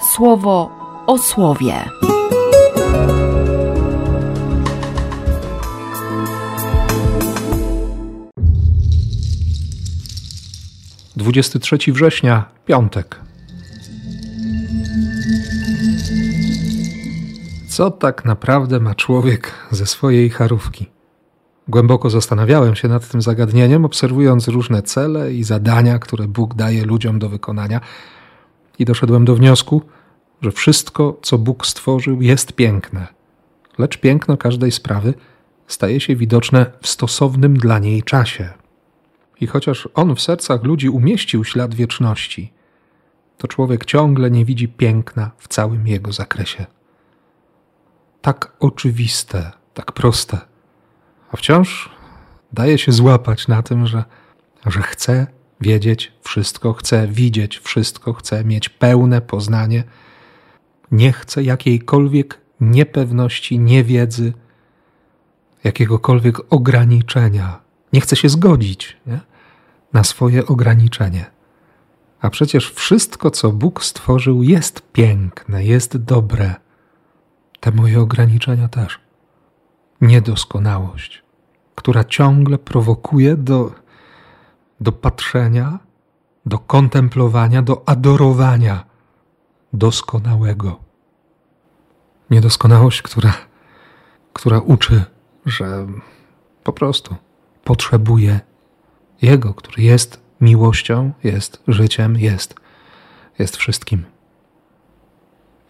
[0.00, 0.70] słowo
[1.06, 1.74] o słowie.
[11.16, 13.20] Dwudziesty trzeci września, piątek.
[17.68, 20.86] Co tak naprawdę ma człowiek ze swojej charówki?
[21.68, 27.18] Głęboko zastanawiałem się nad tym zagadnieniem, obserwując różne cele i zadania, które Bóg daje ludziom
[27.18, 27.80] do wykonania,
[28.80, 29.82] i doszedłem do wniosku,
[30.42, 33.06] że wszystko, co Bóg stworzył, jest piękne,
[33.78, 35.14] lecz piękno każdej sprawy
[35.66, 38.50] staje się widoczne w stosownym dla niej czasie.
[39.40, 42.52] I chociaż On w sercach ludzi umieścił ślad wieczności,
[43.38, 46.66] to człowiek ciągle nie widzi piękna w całym jego zakresie.
[48.20, 50.38] Tak oczywiste, tak proste,
[51.32, 51.90] a wciąż
[52.52, 54.04] daje się złapać na tym, że,
[54.66, 55.26] że chce
[55.60, 59.84] wiedzieć wszystko, chce widzieć wszystko, chce mieć pełne poznanie,
[60.92, 64.32] nie chce jakiejkolwiek niepewności, niewiedzy,
[65.64, 67.60] jakiegokolwiek ograniczenia.
[67.92, 69.20] Nie chce się zgodzić nie?
[69.92, 71.30] na swoje ograniczenie.
[72.20, 76.54] A przecież wszystko, co Bóg stworzył, jest piękne, jest dobre.
[77.60, 79.00] Te moje ograniczenia też.
[80.00, 81.22] Niedoskonałość,
[81.74, 83.72] która ciągle prowokuje do,
[84.80, 85.78] do patrzenia,
[86.46, 88.84] do kontemplowania, do adorowania
[89.72, 90.80] doskonałego.
[92.30, 93.32] Niedoskonałość, która,
[94.32, 95.04] która uczy,
[95.46, 95.86] że
[96.64, 97.16] po prostu
[97.64, 98.40] potrzebuje
[99.22, 102.54] Jego, który jest miłością, jest życiem, jest,
[103.38, 104.04] jest wszystkim.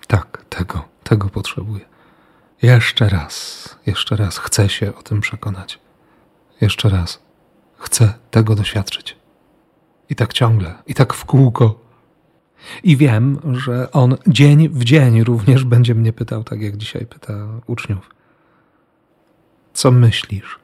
[0.06, 1.84] Tak, tego, tego potrzebuje.
[2.62, 5.78] Jeszcze raz, jeszcze raz chcę się o tym przekonać.
[6.60, 7.22] Jeszcze raz
[7.80, 9.16] chcę tego doświadczyć.
[10.10, 11.80] I tak ciągle, i tak w kółko.
[12.82, 17.32] I wiem, że on dzień w dzień również będzie mnie pytał, tak jak dzisiaj pyta
[17.66, 18.10] uczniów.
[19.72, 20.58] Co myślisz?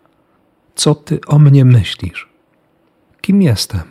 [0.74, 2.28] Co ty o mnie myślisz?
[3.20, 3.82] Kim jestem?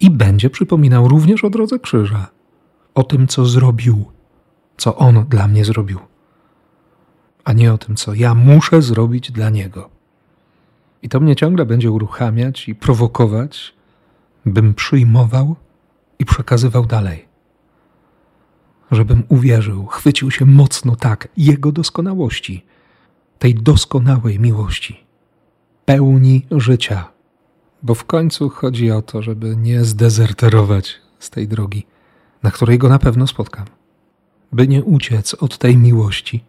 [0.00, 2.26] I będzie przypominał również o drodze krzyża,
[2.94, 4.04] o tym, co zrobił,
[4.76, 5.98] co on dla mnie zrobił,
[7.44, 9.93] a nie o tym, co ja muszę zrobić dla niego.
[11.04, 13.74] I to mnie ciągle będzie uruchamiać i prowokować,
[14.46, 15.56] bym przyjmował
[16.18, 17.28] i przekazywał dalej.
[18.90, 22.66] Żebym uwierzył, chwycił się mocno tak Jego doskonałości,
[23.38, 25.04] tej doskonałej miłości,
[25.84, 27.08] pełni życia.
[27.82, 31.86] Bo w końcu chodzi o to, żeby nie zdezerterować z tej drogi,
[32.42, 33.66] na której go na pewno spotkam,
[34.52, 36.44] by nie uciec od tej miłości,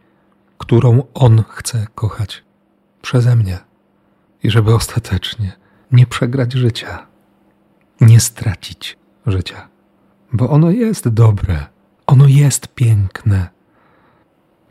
[0.58, 2.44] którą On chce kochać
[3.02, 3.75] przeze mnie
[4.46, 5.52] i żeby ostatecznie
[5.92, 7.08] nie przegrać życia,
[8.02, 9.68] nie stracić życia,
[10.34, 11.66] bo ono jest dobre,
[12.08, 13.50] ono jest piękne.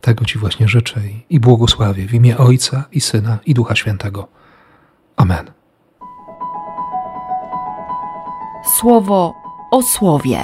[0.00, 4.28] Tego Ci właśnie życzę i błogosławię w imię Ojca i Syna i Ducha Świętego.
[5.16, 5.50] Amen.
[8.78, 9.34] Słowo
[9.70, 10.38] o słowie.